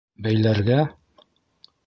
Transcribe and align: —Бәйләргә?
—Бәйләргә? 0.27 0.79